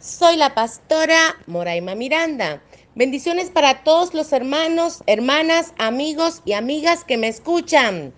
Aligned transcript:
Soy 0.00 0.38
la 0.38 0.54
pastora 0.54 1.36
Moraima 1.46 1.94
Miranda. 1.94 2.62
Bendiciones 2.94 3.50
para 3.50 3.84
todos 3.84 4.14
los 4.14 4.32
hermanos, 4.32 5.02
hermanas, 5.06 5.74
amigos 5.76 6.40
y 6.46 6.54
amigas 6.54 7.04
que 7.04 7.18
me 7.18 7.28
escuchan. 7.28 8.14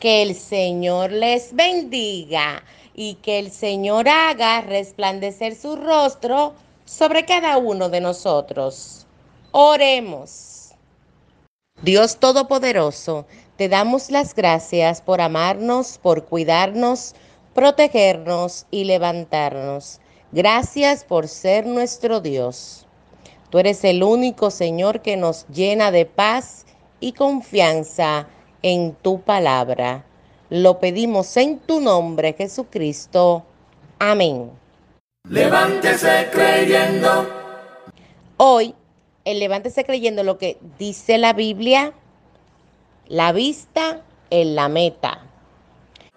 Que 0.00 0.22
el 0.22 0.34
Señor 0.34 1.12
les 1.12 1.54
bendiga 1.54 2.64
y 2.92 3.14
que 3.22 3.38
el 3.38 3.52
Señor 3.52 4.08
haga 4.08 4.62
resplandecer 4.62 5.54
su 5.54 5.76
rostro 5.76 6.54
sobre 6.86 7.24
cada 7.24 7.56
uno 7.56 7.88
de 7.88 8.00
nosotros. 8.00 9.06
Oremos. 9.52 10.72
Dios 11.82 12.16
Todopoderoso, 12.16 13.26
te 13.56 13.68
damos 13.68 14.10
las 14.10 14.34
gracias 14.34 15.00
por 15.00 15.20
amarnos, 15.20 15.98
por 15.98 16.24
cuidarnos, 16.24 17.14
protegernos 17.54 18.66
y 18.72 18.84
levantarnos. 18.84 20.00
Gracias 20.32 21.04
por 21.04 21.28
ser 21.28 21.66
nuestro 21.66 22.20
Dios. 22.20 22.86
Tú 23.50 23.58
eres 23.58 23.84
el 23.84 24.02
único 24.02 24.50
Señor 24.50 25.02
que 25.02 25.18
nos 25.18 25.46
llena 25.48 25.90
de 25.90 26.06
paz 26.06 26.64
y 27.00 27.12
confianza 27.12 28.26
en 28.62 28.94
tu 28.94 29.20
palabra. 29.20 30.06
Lo 30.48 30.78
pedimos 30.78 31.36
en 31.36 31.58
tu 31.58 31.80
nombre, 31.80 32.32
Jesucristo. 32.32 33.44
Amén. 33.98 34.50
Levántese 35.28 36.28
creyendo. 36.32 37.28
Hoy, 38.38 38.74
el 39.26 39.38
levántese 39.38 39.84
creyendo 39.84 40.24
lo 40.24 40.38
que 40.38 40.56
dice 40.78 41.18
la 41.18 41.34
Biblia, 41.34 41.92
la 43.06 43.32
vista 43.32 44.00
en 44.30 44.54
la 44.54 44.70
meta. 44.70 45.26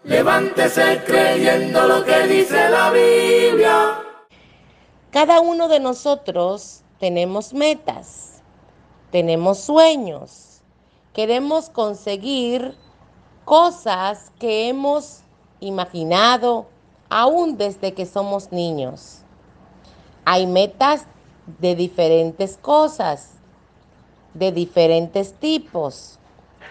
Levántese 0.06 1.02
creyendo 1.06 1.86
lo 1.86 2.06
que 2.06 2.28
dice 2.28 2.70
la 2.70 2.92
Biblia. 2.92 4.05
Cada 5.16 5.40
uno 5.40 5.70
de 5.70 5.80
nosotros 5.80 6.82
tenemos 7.00 7.54
metas, 7.54 8.42
tenemos 9.12 9.60
sueños, 9.60 10.60
queremos 11.14 11.70
conseguir 11.70 12.76
cosas 13.46 14.34
que 14.40 14.68
hemos 14.68 15.22
imaginado 15.62 16.66
aún 17.08 17.56
desde 17.56 17.94
que 17.94 18.06
somos 18.06 18.52
niños. 18.52 19.20
Hay 20.26 20.48
metas 20.48 21.06
de 21.62 21.78
diferentes 21.78 22.58
cosas, 22.58 23.36
de 24.34 24.52
diferentes 24.52 25.32
tipos. 25.32 26.20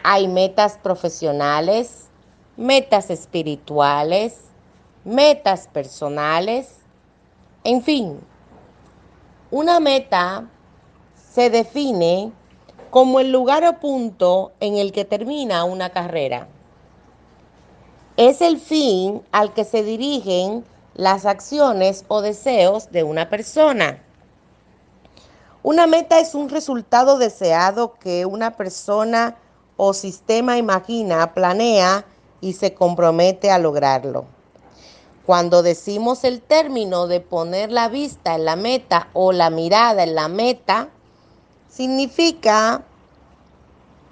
Hay 0.02 0.28
metas 0.28 0.76
profesionales, 0.76 2.10
metas 2.58 3.08
espirituales, 3.08 4.38
metas 5.02 5.66
personales, 5.66 6.80
en 7.66 7.82
fin, 7.82 8.20
una 9.54 9.78
meta 9.78 10.50
se 11.32 11.48
define 11.48 12.32
como 12.90 13.20
el 13.20 13.30
lugar 13.30 13.64
o 13.64 13.78
punto 13.78 14.50
en 14.58 14.78
el 14.78 14.90
que 14.90 15.04
termina 15.04 15.62
una 15.62 15.90
carrera. 15.90 16.48
Es 18.16 18.40
el 18.40 18.58
fin 18.58 19.22
al 19.30 19.52
que 19.52 19.62
se 19.62 19.84
dirigen 19.84 20.64
las 20.94 21.24
acciones 21.24 22.04
o 22.08 22.20
deseos 22.20 22.90
de 22.90 23.04
una 23.04 23.30
persona. 23.30 24.02
Una 25.62 25.86
meta 25.86 26.18
es 26.18 26.34
un 26.34 26.48
resultado 26.48 27.16
deseado 27.16 27.94
que 27.94 28.26
una 28.26 28.56
persona 28.56 29.36
o 29.76 29.94
sistema 29.94 30.58
imagina, 30.58 31.32
planea 31.32 32.04
y 32.40 32.54
se 32.54 32.74
compromete 32.74 33.52
a 33.52 33.60
lograrlo. 33.60 34.33
Cuando 35.26 35.62
decimos 35.62 36.22
el 36.24 36.42
término 36.42 37.06
de 37.06 37.20
poner 37.20 37.72
la 37.72 37.88
vista 37.88 38.34
en 38.34 38.44
la 38.44 38.56
meta 38.56 39.08
o 39.14 39.32
la 39.32 39.48
mirada 39.48 40.02
en 40.02 40.14
la 40.14 40.28
meta, 40.28 40.90
significa 41.70 42.82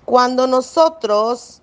cuando 0.06 0.46
nosotros 0.46 1.60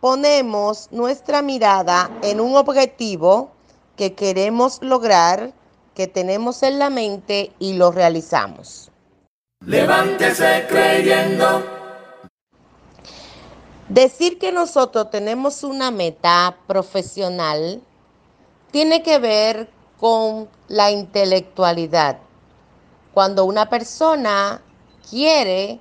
ponemos 0.00 0.88
nuestra 0.92 1.42
mirada 1.42 2.08
en 2.22 2.40
un 2.40 2.56
objetivo 2.56 3.50
que 3.96 4.14
queremos 4.14 4.78
lograr, 4.80 5.52
que 5.94 6.06
tenemos 6.06 6.62
en 6.62 6.78
la 6.78 6.90
mente 6.90 7.52
y 7.58 7.72
lo 7.74 7.90
realizamos. 7.90 8.90
Levántese 9.66 10.66
creyendo. 10.68 11.64
Decir 13.88 14.38
que 14.38 14.52
nosotros 14.52 15.10
tenemos 15.10 15.64
una 15.64 15.90
meta 15.90 16.56
profesional 16.66 17.82
tiene 18.74 19.04
que 19.04 19.20
ver 19.20 19.70
con 20.00 20.48
la 20.66 20.90
intelectualidad. 20.90 22.18
Cuando 23.12 23.44
una 23.44 23.70
persona 23.70 24.62
quiere 25.08 25.78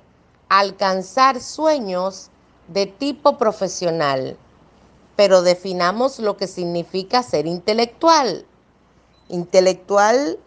alcanzar 0.48 1.42
sueños 1.42 2.30
de 2.68 2.86
tipo 2.86 3.40
profesional, 3.40 4.38
pero 5.16 5.42
definamos 5.42 6.20
lo 6.20 6.38
que 6.38 6.46
significa 6.46 7.24
ser 7.24 7.48
intelectual. 7.48 8.46
Intelectual 9.28 10.38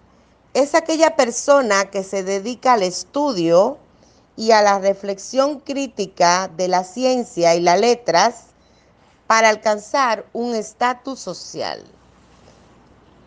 es 0.54 0.76
aquella 0.76 1.16
persona 1.16 1.90
que 1.90 2.04
se 2.04 2.22
dedica 2.22 2.74
al 2.74 2.84
estudio 2.84 3.76
y 4.36 4.52
a 4.52 4.62
la 4.62 4.78
reflexión 4.78 5.58
crítica 5.58 6.46
de 6.56 6.68
la 6.68 6.84
ciencia 6.84 7.56
y 7.56 7.60
las 7.60 7.80
letras 7.80 8.44
para 9.26 9.48
alcanzar 9.48 10.26
un 10.32 10.54
estatus 10.54 11.18
social. 11.18 11.95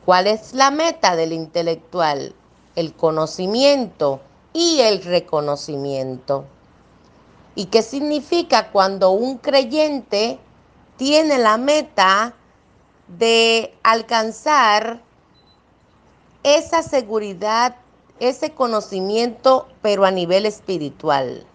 ¿Cuál 0.05 0.27
es 0.27 0.53
la 0.53 0.71
meta 0.71 1.15
del 1.15 1.33
intelectual? 1.33 2.33
El 2.75 2.93
conocimiento 2.93 4.21
y 4.53 4.79
el 4.81 5.03
reconocimiento. 5.03 6.45
¿Y 7.55 7.65
qué 7.65 7.81
significa 7.81 8.71
cuando 8.71 9.11
un 9.11 9.38
creyente 9.38 10.39
tiene 10.97 11.38
la 11.38 11.57
meta 11.57 12.33
de 13.07 13.73
alcanzar 13.83 15.01
esa 16.43 16.81
seguridad, 16.83 17.75
ese 18.19 18.51
conocimiento, 18.51 19.67
pero 19.81 20.05
a 20.05 20.11
nivel 20.11 20.45
espiritual? 20.45 21.45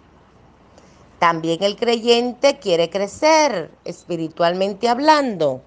También 1.18 1.62
el 1.62 1.76
creyente 1.76 2.58
quiere 2.58 2.90
crecer 2.90 3.70
espiritualmente 3.84 4.88
hablando. 4.88 5.62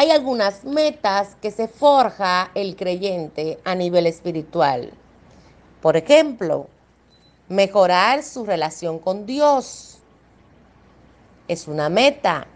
Hay 0.00 0.10
algunas 0.10 0.64
metas 0.64 1.36
que 1.42 1.50
se 1.50 1.68
forja 1.68 2.52
el 2.54 2.74
creyente 2.74 3.58
a 3.64 3.74
nivel 3.74 4.06
espiritual. 4.06 4.94
Por 5.82 5.94
ejemplo, 5.98 6.68
mejorar 7.50 8.22
su 8.22 8.46
relación 8.46 8.98
con 8.98 9.26
Dios. 9.26 9.98
Es 11.48 11.68
una 11.68 11.90
meta. 11.90 12.46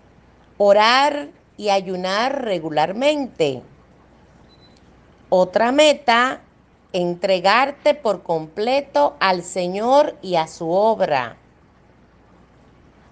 Orar 0.57 1.29
y 1.59 1.69
ayunar 1.69 2.47
regularmente. 2.47 3.63
Otra 5.29 5.71
meta, 5.71 6.41
entregarte 6.95 7.93
por 7.93 8.23
completo 8.23 9.17
al 9.21 9.43
Señor 9.43 10.17
y 10.23 10.37
a 10.37 10.47
su 10.47 10.71
obra. 10.71 11.37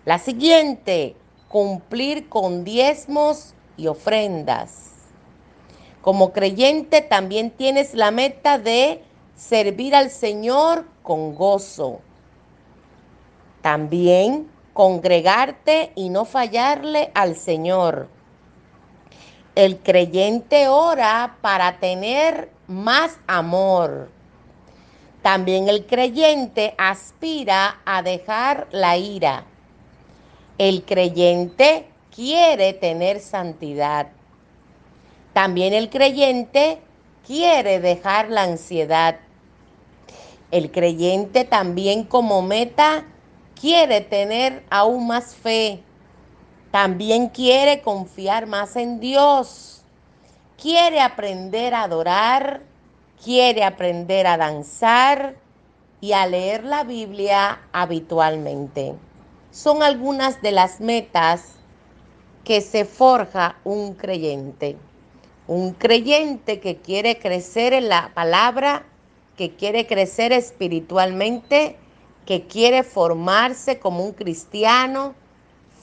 La 0.07 0.19
siguiente, 0.19 1.17
cumplir 1.49 2.31
con 2.31 2.65
diezmos 2.65 3.55
y 3.77 3.87
ofrendas. 3.87 4.91
Como 6.01 6.33
creyente 6.33 7.01
también 7.01 7.51
tienes 7.51 7.95
la 7.95 8.11
meta 8.11 8.59
de 8.59 9.03
servir 9.37 9.95
al 9.95 10.11
Señor 10.11 10.85
con 11.03 11.35
gozo. 11.35 12.01
También 13.61 14.49
congregarte 14.73 15.93
y 15.95 16.09
no 16.09 16.25
fallarle 16.25 17.11
al 17.15 17.37
Señor. 17.37 18.09
El 19.55 19.79
creyente 19.79 20.69
ora 20.69 21.37
para 21.41 21.79
tener 21.79 22.51
más 22.67 23.19
amor. 23.27 24.11
También 25.21 25.69
el 25.69 25.87
creyente 25.87 26.75
aspira 26.79 27.81
a 27.85 28.03
dejar 28.03 28.67
la 28.73 28.97
ira. 28.97 29.45
El 30.59 30.85
creyente 30.85 31.92
quiere 32.15 32.73
tener 32.75 33.21
santidad. 33.21 34.09
También 35.33 35.73
el 35.73 35.89
creyente 35.89 36.79
quiere 37.27 37.81
dejar 37.81 38.29
la 38.29 38.43
ansiedad. 38.43 39.17
El 40.51 40.71
creyente 40.71 41.45
también 41.45 42.05
como 42.05 42.43
meta 42.43 43.05
quiere 43.59 44.03
tener 44.03 44.65
aún 44.69 45.07
más 45.07 45.35
fe. 45.35 45.83
También 46.71 47.29
quiere 47.29 47.81
confiar 47.81 48.47
más 48.47 48.77
en 48.77 49.01
Dios. 49.01 49.83
Quiere 50.61 51.01
aprender 51.01 51.75
a 51.75 51.85
adorar. 51.85 52.63
Quiere 53.25 53.65
aprender 53.65 54.27
a 54.27 54.37
danzar 54.37 55.37
y 56.01 56.13
a 56.13 56.27
leer 56.27 56.65
la 56.65 56.83
Biblia 56.83 57.61
habitualmente. 57.73 58.97
Son 59.53 59.83
algunas 59.85 60.43
de 60.43 60.51
las 60.51 60.81
metas 60.81 61.62
que 62.45 62.61
se 62.61 62.85
forja 62.85 63.57
un 63.65 63.95
creyente. 63.95 64.77
Un 65.47 65.73
creyente 65.73 66.61
que 66.61 66.77
quiere 66.77 67.19
crecer 67.19 67.73
en 67.73 67.89
la 67.89 68.11
palabra, 68.15 68.85
que 69.37 69.55
quiere 69.55 69.87
crecer 69.87 70.33
espiritualmente, 70.33 71.77
que 72.27 72.47
quiere 72.47 72.83
formarse 72.83 73.79
como 73.79 74.05
un 74.05 74.13
cristiano 74.13 75.15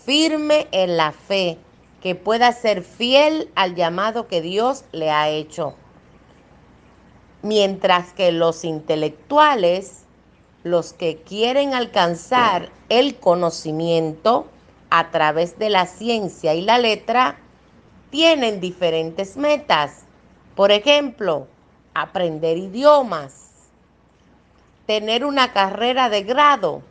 firme 0.06 0.68
en 0.72 0.98
la 0.98 1.12
fe, 1.12 1.58
que 2.02 2.16
pueda 2.16 2.52
ser 2.52 2.84
fiel 2.84 3.50
al 3.56 3.76
llamado 3.76 4.28
que 4.28 4.42
Dios 4.42 4.86
le 4.92 5.12
ha 5.12 5.30
hecho. 5.30 5.76
Mientras 7.42 8.14
que 8.14 8.32
los 8.32 8.64
intelectuales, 8.64 10.04
los 10.64 10.94
que 10.94 11.18
quieren 11.18 11.74
alcanzar 11.74 12.70
el 12.90 13.16
conocimiento 13.16 14.48
a 14.90 15.12
través 15.12 15.58
de 15.60 15.70
la 15.70 15.86
ciencia 15.86 16.54
y 16.54 16.62
la 16.62 16.78
letra, 16.78 17.38
tienen 18.10 18.60
diferentes 18.60 19.38
metas. 19.38 20.06
Por 20.56 20.72
ejemplo, 20.72 21.48
aprender 21.94 22.58
idiomas, 22.58 23.50
tener 24.86 25.26
una 25.26 25.54
carrera 25.54 26.10
de 26.10 26.24
grado, 26.24 26.82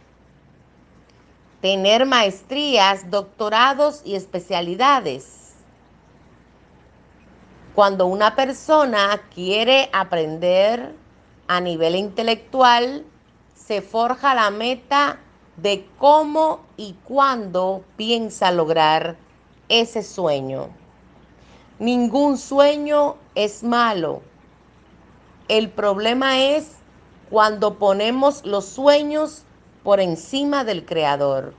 tener 1.61 2.07
maestrías, 2.07 3.11
doctorados 3.11 4.03
y 4.05 4.15
especialidades. 4.15 5.55
Cuando 7.75 8.07
una 8.07 8.35
persona 8.35 9.21
quiere 9.35 9.89
aprender 9.93 10.95
a 11.49 11.61
nivel 11.61 11.95
intelectual, 11.95 13.05
se 13.55 13.83
forja 13.83 14.35
la 14.35 14.51
meta 14.51 15.19
de 15.63 15.89
cómo 15.99 16.61
y 16.77 16.95
cuándo 17.05 17.85
piensa 17.97 18.51
lograr 18.53 19.17
ese 19.69 20.03
sueño. 20.03 20.69
Ningún 21.79 22.39
sueño 22.39 23.17
es 23.35 23.63
malo. 23.63 24.23
El 25.49 25.71
problema 25.71 26.39
es 26.41 26.73
cuando 27.31 27.75
ponemos 27.75 28.45
los 28.45 28.67
sueños 28.67 29.43
por 29.83 30.01
encima 30.01 30.65
del 30.65 30.85
Creador. 30.85 31.55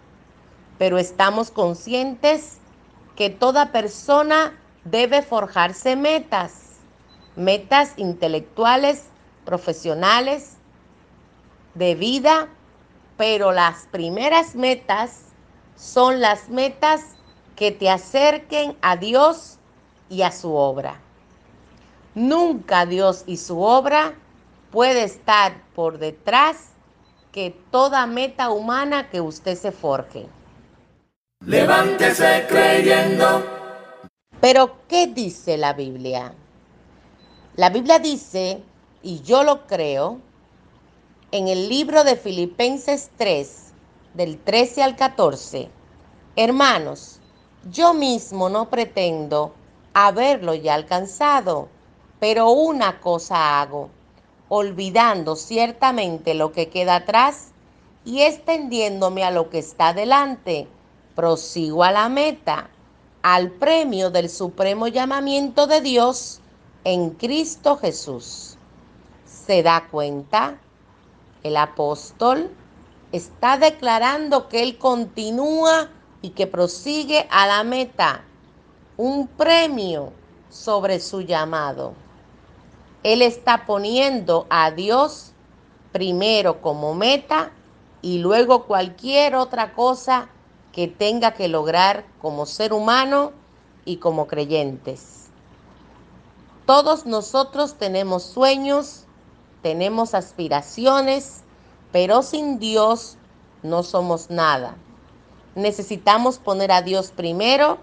Pero 0.78 0.98
estamos 0.98 1.52
conscientes 1.52 2.58
que 3.16 3.30
toda 3.30 3.72
persona 3.72 4.58
debe 4.86 5.22
forjarse 5.22 5.98
metas, 5.98 6.78
metas 7.36 7.94
intelectuales, 7.98 9.06
profesionales, 9.44 10.56
de 11.76 11.96
vida, 11.96 12.48
pero 13.20 13.52
las 13.52 13.86
primeras 13.92 14.56
metas 14.56 15.24
son 15.76 16.22
las 16.22 16.48
metas 16.48 17.02
que 17.58 17.70
te 17.70 17.90
acerquen 17.90 18.78
a 18.82 18.96
Dios 18.96 19.58
y 20.10 20.22
a 20.22 20.32
su 20.32 20.56
obra. 20.56 21.02
Nunca 22.16 22.86
Dios 22.86 23.26
y 23.28 23.36
su 23.36 23.62
obra 23.62 24.14
puede 24.72 25.04
estar 25.04 25.62
por 25.76 25.98
detrás 25.98 26.70
que 27.34 27.54
toda 27.72 28.08
meta 28.08 28.52
humana 28.52 29.10
que 29.10 29.20
usted 29.20 29.58
se 29.58 29.74
forje. 29.74 30.26
Levántese 31.46 32.46
creyendo. 32.48 33.46
Pero, 34.40 34.78
¿qué 34.88 35.08
dice 35.08 35.58
la 35.58 35.74
Biblia? 35.74 36.34
La 37.58 37.70
Biblia 37.70 38.00
dice, 38.00 38.64
y 39.04 39.20
yo 39.24 39.44
lo 39.44 39.68
creo, 39.68 40.22
en 41.32 41.48
el 41.48 41.70
libro 41.70 42.04
de 42.04 42.16
Filipenses 42.16 43.12
3, 43.18 43.74
del 44.16 44.40
13 44.40 44.82
al 44.82 44.96
14, 44.96 45.70
hermanos, 46.36 47.20
yo 47.70 47.94
mismo 47.94 48.50
no 48.50 48.70
pretendo 48.72 49.54
haberlo 49.94 50.56
ya 50.56 50.74
alcanzado, 50.74 51.70
pero 52.20 52.50
una 52.50 53.00
cosa 53.00 53.62
hago, 53.62 53.92
olvidando 54.48 55.36
ciertamente 55.36 56.34
lo 56.34 56.52
que 56.52 56.70
queda 56.70 56.96
atrás 56.96 57.50
y 58.04 58.22
extendiéndome 58.22 59.24
a 59.24 59.30
lo 59.30 59.52
que 59.52 59.60
está 59.60 59.94
delante, 59.94 60.68
prosigo 61.14 61.84
a 61.84 61.92
la 61.92 62.10
meta, 62.10 62.72
al 63.22 63.52
premio 63.52 64.10
del 64.10 64.30
supremo 64.30 64.88
llamamiento 64.88 65.68
de 65.68 65.82
Dios 65.82 66.42
en 66.86 67.12
Cristo 67.12 67.78
Jesús. 67.78 68.58
¿Se 69.26 69.62
da 69.62 69.88
cuenta? 69.92 70.60
El 71.44 71.58
apóstol 71.58 72.50
está 73.12 73.58
declarando 73.58 74.50
que 74.50 74.62
él 74.62 74.78
continúa 74.78 75.90
y 76.22 76.32
que 76.32 76.48
prosigue 76.48 77.28
a 77.32 77.48
la 77.48 77.64
meta, 77.64 78.24
un 78.98 79.28
premio 79.28 80.12
sobre 80.50 81.00
su 81.00 81.22
llamado. 81.22 81.94
Él 83.04 83.22
está 83.22 83.66
poniendo 83.66 84.46
a 84.50 84.72
Dios 84.72 85.32
primero 85.92 86.62
como 86.62 86.94
meta 86.94 87.52
y 88.02 88.20
luego 88.20 88.66
cualquier 88.66 89.36
otra 89.36 89.74
cosa 89.74 90.30
que 90.74 90.88
tenga 90.88 91.34
que 91.34 91.48
lograr 91.48 92.06
como 92.22 92.46
ser 92.46 92.74
humano 92.74 93.32
y 93.86 93.98
como 93.98 94.28
creyentes. 94.28 95.28
Todos 96.66 97.06
nosotros 97.06 97.76
tenemos 97.76 98.24
sueños, 98.24 99.06
tenemos 99.62 100.14
aspiraciones, 100.14 101.44
pero 101.92 102.22
sin 102.22 102.60
Dios 102.60 103.18
no 103.64 103.84
somos 103.84 104.30
nada. 104.30 104.76
Necesitamos 105.56 106.38
poner 106.38 106.72
a 106.72 106.82
Dios 106.82 107.12
primero 107.12 107.80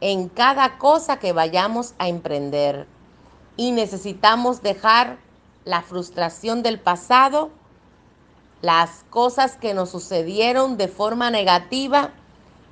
en 0.00 0.28
cada 0.28 0.78
cosa 0.78 1.18
que 1.18 1.32
vayamos 1.32 1.94
a 1.98 2.08
emprender. 2.08 2.86
Y 3.56 3.72
necesitamos 3.72 4.62
dejar 4.62 5.18
la 5.64 5.82
frustración 5.82 6.62
del 6.62 6.78
pasado, 6.78 7.50
las 8.62 9.04
cosas 9.10 9.56
que 9.56 9.74
nos 9.74 9.90
sucedieron 9.90 10.76
de 10.76 10.88
forma 10.88 11.30
negativa, 11.30 12.12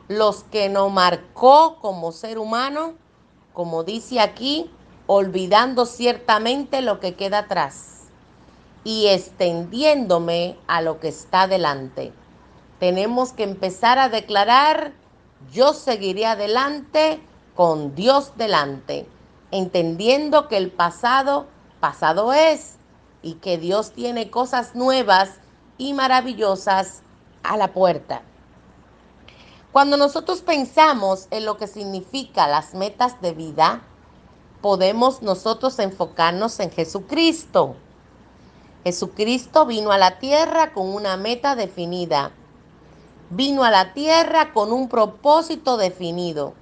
los 0.08 0.44
que 0.44 0.68
nos 0.68 0.92
marcó 0.92 1.78
como 1.80 2.12
ser 2.12 2.38
humano, 2.38 2.94
como 3.54 3.82
dice 3.82 4.20
aquí, 4.20 4.70
olvidando 5.08 5.86
ciertamente 5.86 6.82
lo 6.82 7.00
que 7.00 7.14
queda 7.14 7.38
atrás 7.38 7.95
y 8.86 9.08
extendiéndome 9.08 10.56
a 10.68 10.80
lo 10.80 11.00
que 11.00 11.08
está 11.08 11.48
delante. 11.48 12.12
Tenemos 12.78 13.32
que 13.32 13.42
empezar 13.42 13.98
a 13.98 14.08
declarar, 14.08 14.92
yo 15.52 15.72
seguiré 15.72 16.24
adelante 16.24 17.20
con 17.56 17.96
Dios 17.96 18.34
delante, 18.36 19.08
entendiendo 19.50 20.46
que 20.46 20.56
el 20.56 20.70
pasado, 20.70 21.48
pasado 21.80 22.32
es, 22.32 22.76
y 23.22 23.34
que 23.34 23.58
Dios 23.58 23.90
tiene 23.90 24.30
cosas 24.30 24.76
nuevas 24.76 25.30
y 25.78 25.92
maravillosas 25.92 27.02
a 27.42 27.56
la 27.56 27.72
puerta. 27.72 28.22
Cuando 29.72 29.96
nosotros 29.96 30.42
pensamos 30.42 31.26
en 31.32 31.44
lo 31.44 31.56
que 31.56 31.66
significa 31.66 32.46
las 32.46 32.72
metas 32.72 33.20
de 33.20 33.32
vida, 33.32 33.82
podemos 34.62 35.22
nosotros 35.22 35.76
enfocarnos 35.80 36.60
en 36.60 36.70
Jesucristo 36.70 37.74
Jesucristo 38.86 39.66
vino 39.66 39.90
a 39.90 39.98
la 39.98 40.20
tierra 40.20 40.72
con 40.72 40.94
una 40.94 41.16
meta 41.16 41.56
definida. 41.56 42.30
Vino 43.30 43.64
a 43.64 43.72
la 43.72 43.94
tierra 43.94 44.52
con 44.52 44.72
un 44.72 44.88
propósito 44.88 45.76
definido. 45.76 46.54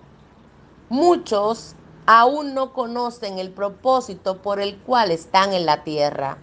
Muchos 0.88 1.74
aún 2.06 2.54
no 2.54 2.72
conocen 2.72 3.38
el 3.38 3.50
propósito 3.50 4.40
por 4.40 4.58
el 4.58 4.78
cual 4.78 5.10
están 5.10 5.52
en 5.52 5.66
la 5.66 5.84
tierra 5.84 6.38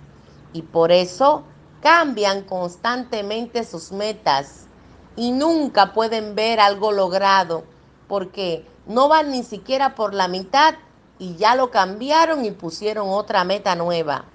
y 0.54 0.62
por 0.62 0.92
eso 0.92 1.46
cambian 1.82 2.44
constantemente 2.44 3.64
sus 3.64 3.92
metas 3.92 4.68
y 5.16 5.32
nunca 5.32 5.94
pueden 5.94 6.36
ver 6.36 6.60
algo 6.60 6.92
logrado 6.92 7.64
porque 8.08 8.68
no 8.86 9.08
van 9.08 9.32
ni 9.32 9.42
siquiera 9.42 9.96
por 9.96 10.14
la 10.14 10.28
mitad 10.28 10.76
y 11.18 11.38
ya 11.38 11.56
lo 11.56 11.72
cambiaron 11.72 12.46
y 12.46 12.52
pusieron 12.52 13.10
otra 13.10 13.44
meta 13.46 13.74
nueva. 13.74 14.26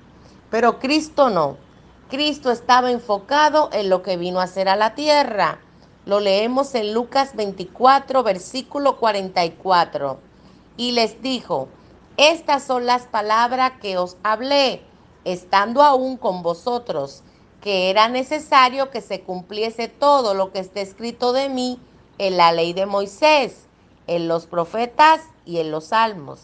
Pero 0.57 0.79
Cristo 0.79 1.29
no. 1.29 1.59
Cristo 2.09 2.51
estaba 2.51 2.91
enfocado 2.91 3.69
en 3.75 3.91
lo 3.91 4.01
que 4.01 4.17
vino 4.17 4.41
a 4.41 4.45
hacer 4.45 4.71
a 4.71 4.77
la 4.77 4.95
tierra. 4.95 5.59
Lo 6.07 6.19
leemos 6.19 6.75
en 6.75 6.95
Lucas 6.95 7.37
24, 7.37 8.23
versículo 8.23 8.97
44. 8.97 10.19
Y 10.79 10.93
les 10.93 11.21
dijo, 11.21 11.69
Estas 12.17 12.63
son 12.63 12.87
las 12.87 13.03
palabras 13.03 13.73
que 13.83 13.99
os 13.99 14.17
hablé, 14.23 14.81
estando 15.27 15.83
aún 15.83 16.17
con 16.17 16.43
vosotros, 16.43 17.23
que 17.61 17.91
era 17.91 18.09
necesario 18.09 18.91
que 18.91 19.03
se 19.03 19.21
cumpliese 19.21 19.89
todo 19.89 20.33
lo 20.33 20.53
que 20.53 20.61
está 20.61 20.81
escrito 20.81 21.35
de 21.35 21.51
mí 21.51 21.79
en 22.17 22.39
la 22.39 22.53
ley 22.53 22.73
de 22.73 22.87
Moisés, 22.87 23.67
en 24.07 24.27
los 24.27 24.47
profetas 24.47 25.21
y 25.45 25.59
en 25.59 25.71
los 25.71 25.89
salmos. 25.89 26.41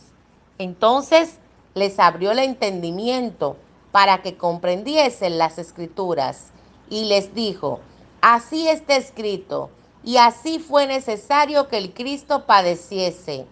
Entonces 0.59 1.39
les 1.73 1.99
abrió 1.99 2.33
el 2.33 2.41
entendimiento 2.41 3.57
para 3.93 4.23
que 4.23 4.37
comprendiesen 4.37 5.39
las 5.39 5.59
escrituras 5.59 6.49
y 6.91 7.05
les 7.05 7.35
dijo, 7.35 7.81
así 8.21 8.69
está 8.69 8.97
escrito, 8.97 9.71
y 10.03 10.17
así 10.17 10.59
fue 10.59 10.87
necesario 10.87 11.69
que 11.69 11.79
el 11.79 11.95
Cristo 11.95 12.45
padeciese 12.47 13.47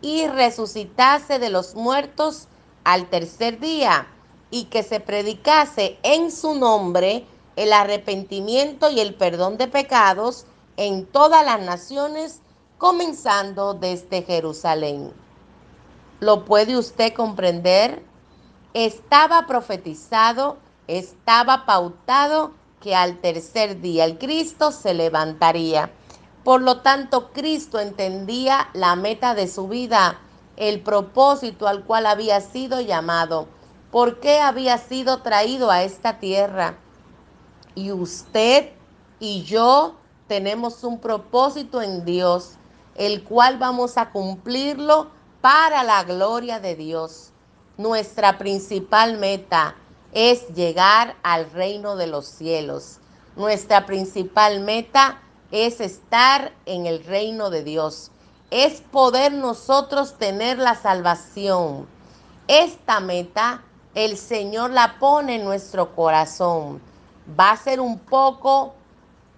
y 0.00 0.26
resucitase 0.28 1.38
de 1.38 1.50
los 1.50 1.74
muertos 1.74 2.46
al 2.84 3.08
tercer 3.08 3.58
día, 3.58 4.06
y 4.50 4.64
que 4.64 4.84
se 4.84 5.00
predicase 5.00 5.98
en 6.04 6.30
su 6.30 6.54
nombre 6.54 7.26
el 7.56 7.72
arrepentimiento 7.72 8.90
y 8.90 9.00
el 9.00 9.14
perdón 9.14 9.56
de 9.56 9.66
pecados 9.66 10.46
en 10.76 11.06
todas 11.06 11.44
las 11.44 11.60
naciones, 11.60 12.40
comenzando 12.78 13.74
desde 13.74 14.22
Jerusalén. 14.22 15.12
¿Lo 16.20 16.44
puede 16.44 16.76
usted 16.76 17.12
comprender? 17.12 18.02
Estaba 18.76 19.46
profetizado, 19.46 20.58
estaba 20.86 21.64
pautado 21.64 22.52
que 22.82 22.94
al 22.94 23.22
tercer 23.22 23.80
día 23.80 24.04
el 24.04 24.18
Cristo 24.18 24.70
se 24.70 24.92
levantaría. 24.92 25.90
Por 26.44 26.60
lo 26.60 26.82
tanto, 26.82 27.32
Cristo 27.32 27.80
entendía 27.80 28.68
la 28.74 28.94
meta 28.94 29.34
de 29.34 29.48
su 29.48 29.66
vida, 29.66 30.20
el 30.58 30.82
propósito 30.82 31.66
al 31.66 31.84
cual 31.84 32.04
había 32.04 32.42
sido 32.42 32.82
llamado, 32.82 33.48
por 33.90 34.20
qué 34.20 34.40
había 34.40 34.76
sido 34.76 35.22
traído 35.22 35.70
a 35.70 35.82
esta 35.82 36.18
tierra. 36.18 36.76
Y 37.74 37.92
usted 37.92 38.72
y 39.18 39.42
yo 39.44 39.94
tenemos 40.26 40.84
un 40.84 41.00
propósito 41.00 41.80
en 41.80 42.04
Dios, 42.04 42.56
el 42.94 43.24
cual 43.24 43.56
vamos 43.56 43.96
a 43.96 44.10
cumplirlo 44.10 45.08
para 45.40 45.82
la 45.82 46.04
gloria 46.04 46.60
de 46.60 46.76
Dios. 46.76 47.32
Nuestra 47.78 48.38
principal 48.38 49.18
meta 49.18 49.74
es 50.12 50.48
llegar 50.54 51.16
al 51.22 51.50
reino 51.50 51.96
de 51.96 52.06
los 52.06 52.26
cielos. 52.26 53.00
Nuestra 53.36 53.84
principal 53.84 54.60
meta 54.60 55.20
es 55.50 55.80
estar 55.80 56.52
en 56.64 56.86
el 56.86 57.04
reino 57.04 57.50
de 57.50 57.62
Dios. 57.62 58.10
Es 58.50 58.80
poder 58.80 59.32
nosotros 59.32 60.16
tener 60.16 60.58
la 60.58 60.74
salvación. 60.74 61.86
Esta 62.48 63.00
meta 63.00 63.62
el 63.94 64.16
Señor 64.16 64.70
la 64.70 64.98
pone 64.98 65.36
en 65.36 65.44
nuestro 65.44 65.94
corazón. 65.94 66.80
Va 67.38 67.50
a 67.50 67.56
ser 67.56 67.80
un 67.80 67.98
poco 67.98 68.74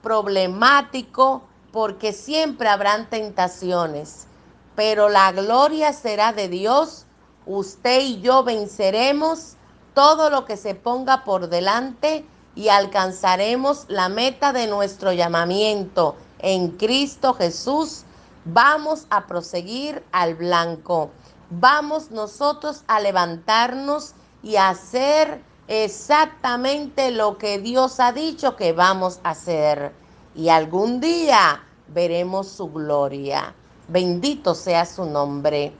problemático 0.03 1.43
porque 1.73 2.13
siempre 2.13 2.69
habrán 2.69 3.09
tentaciones, 3.09 4.27
pero 4.75 5.09
la 5.09 5.31
gloria 5.33 5.93
será 5.93 6.33
de 6.33 6.49
Dios. 6.49 7.07
Usted 7.49 8.03
y 8.03 8.21
yo 8.21 8.45
venceremos 8.45 9.57
todo 9.95 10.29
lo 10.29 10.45
que 10.45 10.59
se 10.59 10.75
ponga 10.75 11.25
por 11.25 11.49
delante 11.49 12.27
y 12.55 12.69
alcanzaremos 12.69 13.87
la 13.89 14.11
meta 14.11 14.53
de 14.53 14.67
nuestro 14.67 15.15
llamamiento 15.15 16.15
en 16.41 16.73
Cristo 16.73 17.33
Jesús. 17.33 18.05
Vamos 18.45 19.07
a 19.09 19.27
proseguir 19.27 20.05
al 20.13 20.35
blanco. 20.35 21.11
Vamos 21.49 22.11
nosotros 22.11 22.85
a 22.87 23.01
levantarnos 23.01 24.13
y 24.43 24.57
a 24.57 24.69
hacer 24.69 25.43
exactamente 25.69 27.11
lo 27.11 27.39
que 27.39 27.59
Dios 27.61 27.99
ha 27.99 28.13
dicho 28.13 28.57
que 28.57 28.75
vamos 28.75 29.21
a 29.23 29.31
hacer. 29.31 29.95
Y 30.35 30.51
algún 30.51 31.01
día 31.01 31.65
veremos 31.95 32.47
su 32.47 32.71
gloria. 32.71 33.55
Bendito 33.89 34.55
sea 34.55 34.85
su 34.85 35.07
nombre. 35.07 35.73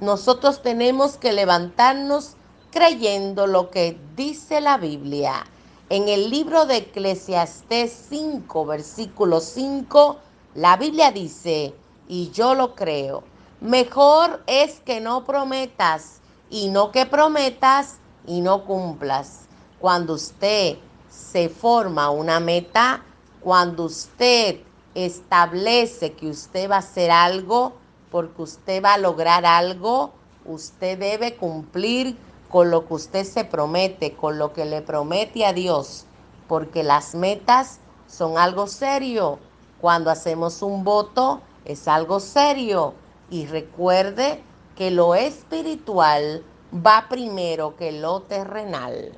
Nosotros 0.00 0.60
tenemos 0.62 1.16
que 1.16 1.32
levantarnos 1.32 2.36
creyendo 2.70 3.46
lo 3.46 3.70
que 3.70 3.98
dice 4.14 4.60
la 4.60 4.76
Biblia. 4.76 5.46
En 5.88 6.08
el 6.08 6.28
libro 6.28 6.66
de 6.66 6.76
Eclesiastés 6.78 8.06
5, 8.10 8.66
versículo 8.66 9.40
5, 9.40 10.18
la 10.54 10.76
Biblia 10.76 11.12
dice, 11.12 11.74
y 12.08 12.30
yo 12.32 12.54
lo 12.54 12.74
creo, 12.74 13.22
mejor 13.62 14.42
es 14.46 14.80
que 14.80 15.00
no 15.00 15.24
prometas 15.24 16.20
y 16.50 16.68
no 16.68 16.92
que 16.92 17.06
prometas 17.06 17.96
y 18.26 18.42
no 18.42 18.66
cumplas. 18.66 19.46
Cuando 19.78 20.12
usted 20.12 20.76
se 21.08 21.48
forma 21.48 22.10
una 22.10 22.38
meta, 22.38 23.02
cuando 23.40 23.84
usted 23.84 24.60
establece 24.94 26.12
que 26.12 26.26
usted 26.26 26.70
va 26.70 26.76
a 26.76 26.80
hacer 26.80 27.10
algo, 27.10 27.74
porque 28.10 28.42
usted 28.42 28.82
va 28.82 28.94
a 28.94 28.98
lograr 28.98 29.44
algo, 29.44 30.12
usted 30.44 30.98
debe 30.98 31.36
cumplir 31.36 32.16
con 32.48 32.70
lo 32.70 32.86
que 32.86 32.94
usted 32.94 33.24
se 33.24 33.44
promete, 33.44 34.14
con 34.14 34.38
lo 34.38 34.52
que 34.52 34.64
le 34.64 34.82
promete 34.82 35.44
a 35.44 35.52
Dios, 35.52 36.06
porque 36.48 36.82
las 36.82 37.14
metas 37.14 37.80
son 38.06 38.38
algo 38.38 38.66
serio. 38.66 39.38
Cuando 39.80 40.10
hacemos 40.10 40.62
un 40.62 40.84
voto 40.84 41.40
es 41.64 41.88
algo 41.88 42.20
serio. 42.20 42.94
Y 43.30 43.46
recuerde 43.46 44.40
que 44.76 44.90
lo 44.90 45.14
espiritual 45.14 46.44
va 46.74 47.06
primero 47.08 47.76
que 47.76 47.92
lo 47.92 48.22
terrenal. 48.22 49.12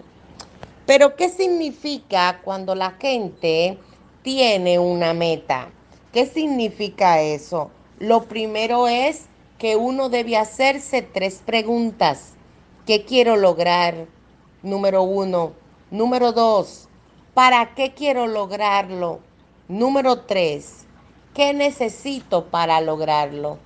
Pero 0.86 1.16
¿qué 1.16 1.28
significa 1.28 2.40
cuando 2.42 2.74
la 2.74 2.92
gente 2.92 3.78
tiene 4.22 4.78
una 4.78 5.12
meta? 5.12 5.68
¿Qué 6.12 6.24
significa 6.24 7.20
eso? 7.20 7.70
Lo 7.98 8.24
primero 8.24 8.86
es 8.86 9.26
que 9.58 9.74
uno 9.74 10.08
debe 10.08 10.36
hacerse 10.36 11.02
tres 11.02 11.42
preguntas. 11.44 12.34
¿Qué 12.86 13.04
quiero 13.04 13.34
lograr? 13.36 14.06
Número 14.62 15.02
uno. 15.02 15.52
Número 15.90 16.30
dos. 16.30 16.88
¿Para 17.34 17.74
qué 17.74 17.94
quiero 17.94 18.28
lograrlo? 18.28 19.18
Número 19.66 20.20
tres. 20.20 20.86
¿Qué 21.34 21.52
necesito 21.52 22.46
para 22.46 22.80
lograrlo? 22.80 23.58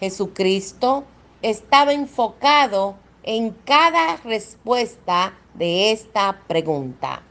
Jesucristo 0.00 1.04
estaba 1.40 1.92
enfocado 1.92 2.96
en 3.22 3.50
cada 3.64 4.16
respuesta 4.16 5.34
de 5.54 5.92
esta 5.92 6.40
pregunta. 6.48 7.22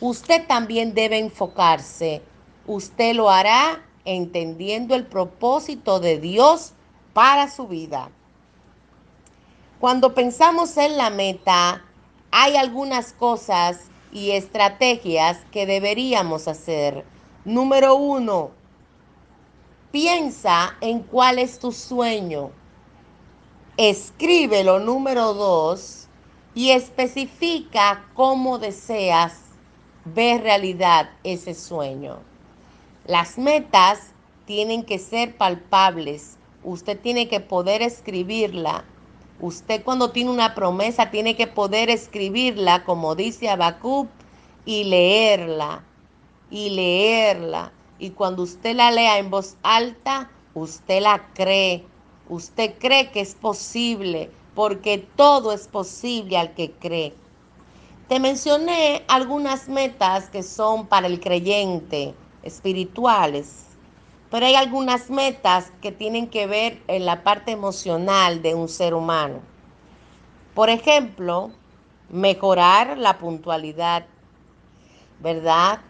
Usted 0.00 0.46
también 0.46 0.94
debe 0.94 1.18
enfocarse. 1.18 2.22
Usted 2.68 3.14
lo 3.16 3.30
hará 3.30 3.82
entendiendo 4.08 4.94
el 4.94 5.06
propósito 5.06 6.00
de 6.00 6.18
Dios 6.18 6.72
para 7.12 7.50
su 7.50 7.68
vida. 7.68 8.10
Cuando 9.80 10.14
pensamos 10.14 10.76
en 10.76 10.96
la 10.96 11.10
meta, 11.10 11.84
hay 12.30 12.56
algunas 12.56 13.12
cosas 13.12 13.82
y 14.12 14.30
estrategias 14.30 15.38
que 15.52 15.66
deberíamos 15.66 16.48
hacer. 16.48 17.04
Número 17.44 17.94
uno, 17.94 18.50
piensa 19.92 20.76
en 20.80 21.00
cuál 21.00 21.38
es 21.38 21.58
tu 21.58 21.70
sueño. 21.70 22.50
Escríbelo. 23.76 24.80
Número 24.80 25.34
dos, 25.34 26.08
y 26.54 26.70
especifica 26.70 28.06
cómo 28.14 28.58
deseas 28.58 29.34
ver 30.04 30.42
realidad 30.42 31.10
ese 31.22 31.54
sueño. 31.54 32.27
Las 33.08 33.36
metas 33.36 34.12
tienen 34.46 34.84
que 34.84 35.00
ser 35.00 35.36
palpables. 35.36 36.38
Usted 36.62 37.00
tiene 37.00 37.26
que 37.26 37.40
poder 37.40 37.82
escribirla 37.82 38.84
Usted 39.40 39.84
cuando 39.84 40.10
tiene 40.10 40.32
una 40.32 40.56
promesa 40.56 41.12
tiene 41.12 41.36
que 41.36 41.46
poder 41.46 41.90
escribirla, 41.90 42.82
como 42.82 43.14
dice 43.14 43.48
Habacuc, 43.48 44.08
y 44.64 44.82
leerla, 44.82 45.84
y 46.50 46.70
leerla. 46.70 47.70
Y 48.00 48.10
cuando 48.10 48.42
usted 48.42 48.74
la 48.74 48.90
lea 48.90 49.18
en 49.18 49.30
voz 49.30 49.56
alta, 49.62 50.28
usted 50.54 51.02
la 51.02 51.24
cree. 51.34 51.84
Usted 52.28 52.74
cree 52.80 53.12
que 53.12 53.20
es 53.20 53.36
posible, 53.36 54.28
porque 54.56 55.06
todo 55.14 55.52
es 55.52 55.68
posible 55.68 56.36
al 56.36 56.54
que 56.54 56.72
cree. 56.72 57.14
Te 58.08 58.18
mencioné 58.18 59.04
algunas 59.06 59.68
metas 59.68 60.30
que 60.30 60.42
son 60.42 60.88
para 60.88 61.06
el 61.06 61.20
creyente, 61.20 62.12
espirituales. 62.42 63.66
Pero 64.30 64.46
hay 64.46 64.54
algunas 64.54 65.10
metas 65.10 65.72
que 65.80 65.92
tienen 65.92 66.28
que 66.28 66.46
ver 66.46 66.82
en 66.86 67.06
la 67.06 67.22
parte 67.22 67.52
emocional 67.52 68.42
de 68.42 68.54
un 68.54 68.68
ser 68.68 68.94
humano. 68.94 69.40
Por 70.54 70.68
ejemplo, 70.68 71.50
mejorar 72.10 72.98
la 72.98 73.18
puntualidad, 73.18 74.06
¿verdad? 75.20 75.80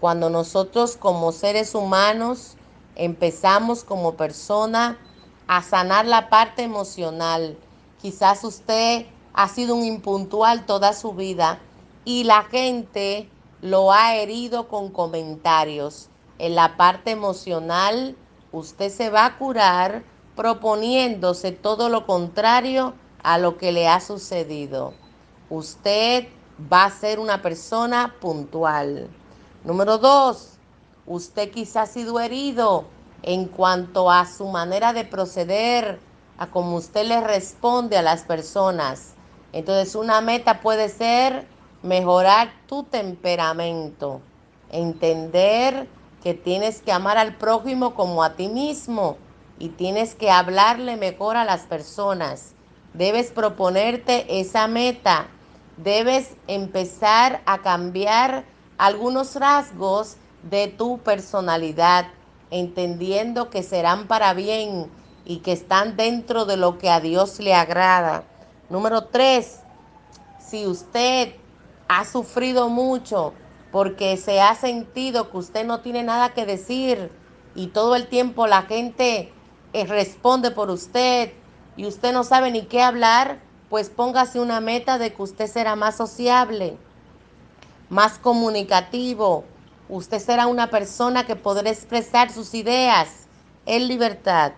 Cuando 0.00 0.30
nosotros 0.30 0.96
como 0.96 1.32
seres 1.32 1.74
humanos 1.74 2.56
empezamos 2.96 3.84
como 3.84 4.14
persona 4.14 4.98
a 5.46 5.62
sanar 5.62 6.06
la 6.06 6.28
parte 6.28 6.62
emocional 6.62 7.56
Quizás 8.06 8.44
usted 8.44 9.06
ha 9.32 9.48
sido 9.48 9.74
un 9.74 9.84
impuntual 9.84 10.66
toda 10.66 10.92
su 10.92 11.12
vida 11.14 11.58
y 12.04 12.24
la 12.24 12.44
gente 12.44 13.28
lo 13.62 13.92
ha 13.92 14.16
herido 14.16 14.68
con 14.68 14.90
comentarios. 14.90 16.08
En 16.38 16.54
la 16.54 16.76
parte 16.76 17.10
emocional, 17.10 18.16
usted 18.52 18.90
se 18.90 19.10
va 19.10 19.24
a 19.24 19.38
curar 19.38 20.04
proponiéndose 20.34 21.52
todo 21.52 21.88
lo 21.88 22.06
contrario 22.06 22.94
a 23.22 23.38
lo 23.38 23.56
que 23.56 23.72
le 23.72 23.88
ha 23.88 24.00
sucedido. 24.00 24.92
Usted 25.48 26.28
va 26.72 26.84
a 26.84 26.90
ser 26.90 27.18
una 27.18 27.42
persona 27.42 28.14
puntual. 28.20 29.08
Número 29.64 29.98
dos, 29.98 30.58
usted 31.06 31.50
quizás 31.50 31.88
ha 31.88 31.92
sido 31.92 32.20
herido 32.20 32.84
en 33.22 33.46
cuanto 33.46 34.10
a 34.10 34.26
su 34.26 34.46
manera 34.46 34.92
de 34.92 35.04
proceder, 35.04 35.98
a 36.38 36.48
cómo 36.48 36.76
usted 36.76 37.06
le 37.06 37.20
responde 37.20 37.96
a 37.96 38.02
las 38.02 38.22
personas. 38.22 39.14
Entonces 39.52 39.94
una 39.94 40.20
meta 40.20 40.60
puede 40.60 40.88
ser 40.88 41.46
mejorar 41.82 42.52
tu 42.66 42.82
temperamento, 42.84 44.20
entender 44.70 45.88
que 46.22 46.34
tienes 46.34 46.82
que 46.82 46.92
amar 46.92 47.18
al 47.18 47.36
prójimo 47.36 47.94
como 47.94 48.22
a 48.22 48.34
ti 48.34 48.48
mismo 48.48 49.16
y 49.58 49.68
tienes 49.70 50.14
que 50.14 50.30
hablarle 50.30 50.96
mejor 50.96 51.36
a 51.36 51.44
las 51.44 51.62
personas. 51.62 52.52
Debes 52.94 53.30
proponerte 53.30 54.40
esa 54.40 54.66
meta. 54.66 55.28
Debes 55.76 56.34
empezar 56.46 57.42
a 57.46 57.58
cambiar 57.58 58.44
algunos 58.78 59.36
rasgos 59.36 60.16
de 60.42 60.68
tu 60.68 60.98
personalidad, 60.98 62.06
entendiendo 62.50 63.50
que 63.50 63.62
serán 63.62 64.06
para 64.06 64.32
bien 64.34 64.90
y 65.24 65.38
que 65.38 65.52
están 65.52 65.96
dentro 65.96 66.44
de 66.44 66.56
lo 66.56 66.78
que 66.78 66.88
a 66.88 67.00
Dios 67.00 67.38
le 67.40 67.54
agrada. 67.54 68.24
Número 68.70 69.04
tres, 69.04 69.60
si 70.38 70.66
usted 70.66 71.34
ha 71.88 72.04
sufrido 72.04 72.68
mucho 72.68 73.34
porque 73.72 74.16
se 74.16 74.40
ha 74.40 74.54
sentido 74.54 75.30
que 75.30 75.36
usted 75.36 75.66
no 75.66 75.80
tiene 75.80 76.02
nada 76.02 76.32
que 76.34 76.46
decir 76.46 77.10
y 77.54 77.68
todo 77.68 77.96
el 77.96 78.06
tiempo 78.06 78.46
la 78.46 78.62
gente 78.62 79.32
eh, 79.72 79.84
responde 79.84 80.50
por 80.50 80.70
usted 80.70 81.32
y 81.76 81.86
usted 81.86 82.12
no 82.12 82.24
sabe 82.24 82.50
ni 82.50 82.62
qué 82.62 82.82
hablar, 82.82 83.40
pues 83.68 83.90
póngase 83.90 84.40
una 84.40 84.60
meta 84.60 84.98
de 84.98 85.12
que 85.12 85.22
usted 85.22 85.46
será 85.46 85.76
más 85.76 85.96
sociable, 85.96 86.78
más 87.90 88.18
comunicativo. 88.18 89.44
Usted 89.88 90.18
será 90.18 90.46
una 90.46 90.70
persona 90.70 91.26
que 91.26 91.36
podrá 91.36 91.70
expresar 91.70 92.30
sus 92.30 92.54
ideas 92.54 93.26
en 93.66 93.88
libertad. 93.88 94.52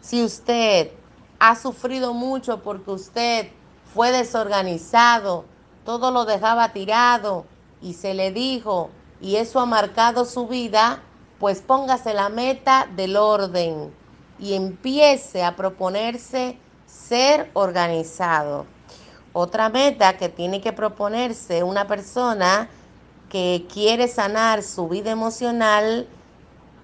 Si 0.00 0.22
usted 0.22 0.90
ha 1.38 1.56
sufrido 1.56 2.12
mucho 2.12 2.62
porque 2.62 2.90
usted 2.90 3.48
fue 3.94 4.12
desorganizado, 4.12 5.46
todo 5.84 6.10
lo 6.10 6.24
dejaba 6.24 6.72
tirado 6.72 7.46
y 7.82 7.94
se 7.94 8.14
le 8.14 8.32
dijo, 8.32 8.90
y 9.20 9.36
eso 9.36 9.60
ha 9.60 9.66
marcado 9.66 10.24
su 10.24 10.46
vida, 10.46 11.02
pues 11.38 11.60
póngase 11.60 12.14
la 12.14 12.28
meta 12.28 12.88
del 12.94 13.16
orden 13.16 13.92
y 14.38 14.54
empiece 14.54 15.44
a 15.44 15.56
proponerse 15.56 16.58
ser 16.86 17.50
organizado. 17.54 18.66
Otra 19.32 19.68
meta 19.68 20.16
que 20.16 20.28
tiene 20.28 20.60
que 20.60 20.72
proponerse 20.72 21.62
una 21.62 21.86
persona 21.86 22.68
que 23.28 23.66
quiere 23.72 24.08
sanar 24.08 24.62
su 24.62 24.88
vida 24.88 25.10
emocional 25.10 26.08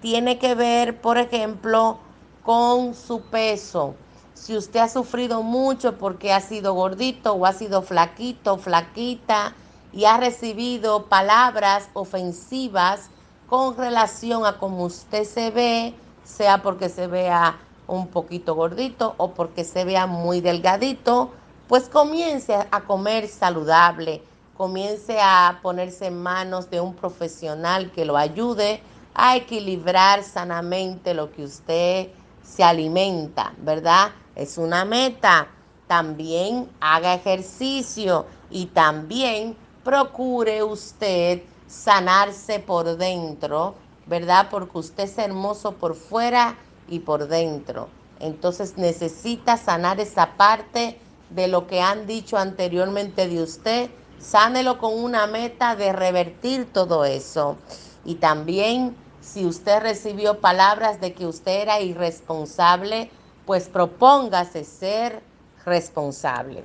tiene 0.01 0.39
que 0.39 0.55
ver, 0.55 1.01
por 1.01 1.17
ejemplo, 1.17 1.99
con 2.43 2.95
su 2.95 3.21
peso. 3.21 3.95
Si 4.39 4.55
usted 4.55 4.79
ha 4.79 4.87
sufrido 4.87 5.41
mucho 5.41 5.97
porque 5.97 6.31
ha 6.31 6.39
sido 6.39 6.73
gordito 6.73 7.33
o 7.33 7.45
ha 7.45 7.53
sido 7.53 7.81
flaquito, 7.81 8.57
flaquita 8.57 9.53
y 9.91 10.05
ha 10.05 10.17
recibido 10.17 11.07
palabras 11.07 11.89
ofensivas 11.93 13.09
con 13.47 13.75
relación 13.75 14.45
a 14.45 14.57
cómo 14.57 14.85
usted 14.85 15.23
se 15.25 15.49
ve, 15.49 15.93
sea 16.23 16.61
porque 16.61 16.87
se 16.87 17.07
vea 17.07 17.57
un 17.87 18.07
poquito 18.07 18.53
gordito 18.55 19.15
o 19.17 19.33
porque 19.33 19.63
se 19.63 19.83
vea 19.83 20.05
muy 20.05 20.39
delgadito, 20.39 21.31
pues 21.67 21.89
comience 21.89 22.55
a 22.71 22.81
comer 22.81 23.27
saludable, 23.27 24.23
comience 24.55 25.19
a 25.19 25.59
ponerse 25.61 26.07
en 26.07 26.21
manos 26.21 26.69
de 26.69 26.79
un 26.79 26.95
profesional 26.95 27.91
que 27.91 28.05
lo 28.05 28.15
ayude 28.15 28.81
a 29.13 29.35
equilibrar 29.35 30.23
sanamente 30.23 31.13
lo 31.13 31.31
que 31.31 31.43
usted 31.43 32.09
se 32.43 32.63
alimenta, 32.63 33.53
¿verdad? 33.57 34.11
Es 34.37 34.59
una 34.59 34.85
meta. 34.85 35.47
También 35.87 36.69
haga 36.79 37.15
ejercicio 37.15 38.27
y 38.51 38.67
también 38.67 39.57
procure 39.83 40.61
usted 40.61 41.41
sanarse 41.67 42.59
por 42.59 42.97
dentro, 42.97 43.73
¿verdad? 44.05 44.47
Porque 44.51 44.77
usted 44.77 45.05
es 45.05 45.17
hermoso 45.17 45.71
por 45.73 45.95
fuera 45.95 46.55
y 46.87 46.99
por 46.99 47.27
dentro. 47.27 47.89
Entonces 48.19 48.77
necesita 48.77 49.57
sanar 49.57 49.99
esa 49.99 50.37
parte 50.37 50.99
de 51.31 51.47
lo 51.47 51.65
que 51.65 51.81
han 51.81 52.05
dicho 52.05 52.37
anteriormente 52.37 53.27
de 53.27 53.41
usted. 53.41 53.89
Sánelo 54.19 54.77
con 54.77 54.93
una 54.93 55.25
meta 55.25 55.75
de 55.75 55.93
revertir 55.93 56.71
todo 56.71 57.05
eso. 57.05 57.57
Y 58.05 58.15
también 58.15 58.95
si 59.19 59.45
usted 59.45 59.81
recibió 59.81 60.39
palabras 60.41 61.01
de 61.01 61.13
que 61.13 61.25
usted 61.25 61.61
era 61.61 61.81
irresponsable, 61.81 63.09
pues 63.47 63.69
propóngase 63.69 64.65
ser 64.65 65.23
responsable. 65.65 66.63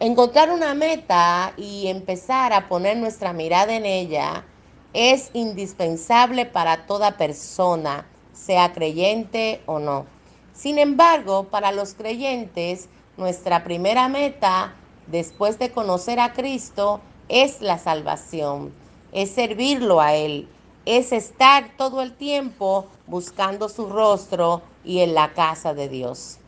Encontrar 0.00 0.50
una 0.50 0.74
meta 0.74 1.52
y 1.56 1.86
empezar 1.86 2.52
a 2.52 2.68
poner 2.68 2.96
nuestra 2.96 3.32
mirada 3.32 3.74
en 3.74 3.86
ella 3.86 4.44
es 4.92 5.30
indispensable 5.34 6.46
para 6.46 6.86
toda 6.86 7.16
persona, 7.16 8.06
sea 8.32 8.72
creyente 8.72 9.62
o 9.66 9.78
no. 9.78 10.06
Sin 10.52 10.78
embargo, 10.78 11.44
para 11.44 11.70
los 11.70 11.94
creyentes, 11.94 12.88
nuestra 13.16 13.62
primera 13.62 14.08
meta 14.08 14.74
después 15.06 15.60
de 15.60 15.70
conocer 15.70 16.18
a 16.18 16.32
Cristo 16.32 17.00
es 17.28 17.60
la 17.60 17.78
salvación, 17.78 18.72
es 19.12 19.30
servirlo 19.30 20.00
a 20.00 20.14
Él, 20.14 20.48
es 20.86 21.12
estar 21.12 21.70
todo 21.76 22.02
el 22.02 22.16
tiempo 22.16 22.86
buscando 23.06 23.68
su 23.68 23.88
rostro 23.88 24.62
y 24.84 25.00
en 25.00 25.14
la 25.14 25.32
casa 25.32 25.74
de 25.74 25.88
Dios. 25.88 26.38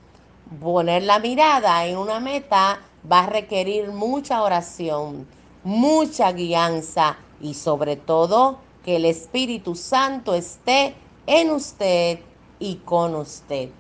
Poner 0.61 1.03
la 1.05 1.19
mirada 1.19 1.85
en 1.87 1.97
una 1.97 2.21
meta 2.21 2.81
va 3.11 3.21
a 3.21 3.27
requerir 3.27 3.89
mucha 3.93 4.43
oración, 4.43 5.27
mucha 5.63 6.33
guianza 6.33 7.17
y 7.41 7.55
sobre 7.55 7.97
todo 7.97 8.59
que 8.85 8.97
el 8.97 9.05
Espíritu 9.05 9.75
Santo 9.75 10.35
esté 10.35 10.95
en 11.27 11.51
usted 11.51 12.21
y 12.59 12.77
con 12.77 13.15
usted. 13.15 13.71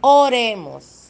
Oremos. 0.00 1.06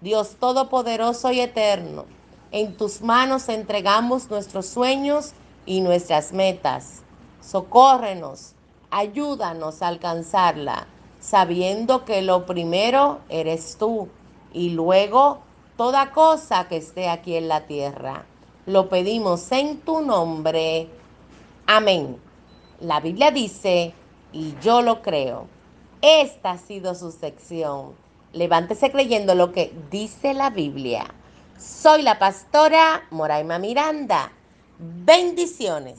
Dios 0.00 0.36
Todopoderoso 0.40 1.30
y 1.30 1.40
Eterno, 1.40 2.06
en 2.52 2.74
tus 2.74 3.02
manos 3.02 3.50
entregamos 3.50 4.30
nuestros 4.30 4.64
sueños 4.64 5.32
y 5.66 5.82
nuestras 5.82 6.32
metas. 6.32 7.02
Socórrenos, 7.42 8.54
ayúdanos 8.90 9.82
a 9.82 9.88
alcanzarla, 9.88 10.86
sabiendo 11.20 12.04
que 12.04 12.22
lo 12.22 12.46
primero 12.46 13.20
eres 13.28 13.76
tú 13.78 14.08
y 14.52 14.70
luego 14.70 15.40
toda 15.76 16.12
cosa 16.12 16.66
que 16.68 16.78
esté 16.78 17.08
aquí 17.08 17.36
en 17.36 17.48
la 17.48 17.66
tierra. 17.66 18.24
Lo 18.66 18.88
pedimos 18.88 19.50
en 19.52 19.80
tu 19.80 20.00
nombre. 20.00 20.88
Amén. 21.66 22.16
La 22.80 23.00
Biblia 23.00 23.30
dice, 23.30 23.94
y 24.32 24.54
yo 24.62 24.82
lo 24.82 25.02
creo. 25.02 25.46
Esta 26.02 26.52
ha 26.52 26.58
sido 26.58 26.94
su 26.94 27.12
sección. 27.12 27.92
Levántese 28.32 28.90
creyendo 28.90 29.34
lo 29.34 29.52
que 29.52 29.72
dice 29.90 30.34
la 30.34 30.50
Biblia. 30.50 31.06
Soy 31.58 32.02
la 32.02 32.18
pastora 32.18 33.02
Moraima 33.10 33.58
Miranda. 33.58 34.32
Bendiciones. 34.78 35.98